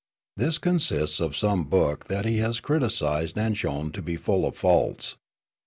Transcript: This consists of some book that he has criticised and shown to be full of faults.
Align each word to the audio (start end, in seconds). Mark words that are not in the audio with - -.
This 0.35 0.57
consists 0.57 1.19
of 1.19 1.37
some 1.37 1.65
book 1.65 2.07
that 2.07 2.25
he 2.25 2.37
has 2.39 2.59
criticised 2.59 3.37
and 3.37 3.55
shown 3.55 3.91
to 3.91 4.01
be 4.01 4.15
full 4.15 4.47
of 4.47 4.55
faults. 4.55 5.17